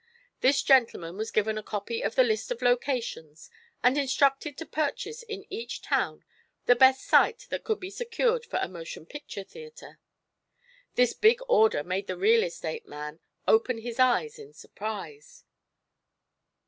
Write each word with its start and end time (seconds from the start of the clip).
This 0.39 0.63
gentleman 0.63 1.15
was 1.15 1.29
given 1.29 1.59
a 1.59 1.61
copy 1.61 2.01
of 2.01 2.15
the 2.15 2.23
list 2.23 2.49
of 2.49 2.63
locations 2.63 3.51
and 3.83 3.99
instructed 3.99 4.57
to 4.57 4.65
purchase 4.65 5.21
in 5.21 5.45
each 5.53 5.83
town 5.83 6.23
the 6.65 6.75
best 6.75 7.05
site 7.05 7.45
that 7.51 7.63
could 7.63 7.79
be 7.79 7.91
secured 7.91 8.43
for 8.43 8.57
a 8.57 8.67
motion 8.67 9.05
picture 9.05 9.43
theatre. 9.43 9.99
This 10.95 11.13
big 11.13 11.39
order 11.47 11.83
made 11.83 12.07
the 12.07 12.17
real 12.17 12.41
estate 12.41 12.87
man 12.87 13.19
open 13.47 13.77
his 13.77 13.99
eyes 13.99 14.39
in 14.39 14.53
surprise. 14.53 15.43